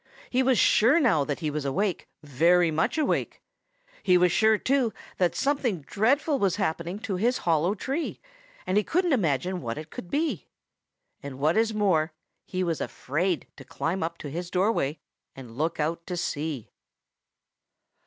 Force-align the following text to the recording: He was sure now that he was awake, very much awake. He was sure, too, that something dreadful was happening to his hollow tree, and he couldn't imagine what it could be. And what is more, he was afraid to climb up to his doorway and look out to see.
He 0.31 0.41
was 0.41 0.57
sure 0.57 0.99
now 0.99 1.23
that 1.25 1.41
he 1.41 1.51
was 1.51 1.63
awake, 1.63 2.07
very 2.23 2.71
much 2.71 2.97
awake. 2.97 3.39
He 4.01 4.17
was 4.17 4.31
sure, 4.31 4.57
too, 4.57 4.93
that 5.19 5.35
something 5.35 5.81
dreadful 5.81 6.39
was 6.39 6.55
happening 6.55 6.97
to 7.01 7.17
his 7.17 7.37
hollow 7.45 7.75
tree, 7.75 8.19
and 8.65 8.77
he 8.77 8.83
couldn't 8.83 9.13
imagine 9.13 9.61
what 9.61 9.77
it 9.77 9.91
could 9.91 10.09
be. 10.09 10.47
And 11.21 11.37
what 11.37 11.55
is 11.55 11.75
more, 11.75 12.13
he 12.47 12.63
was 12.63 12.81
afraid 12.81 13.45
to 13.57 13.63
climb 13.63 14.01
up 14.01 14.17
to 14.17 14.31
his 14.31 14.49
doorway 14.49 14.97
and 15.35 15.55
look 15.55 15.79
out 15.79 16.07
to 16.07 16.17
see. 16.17 16.71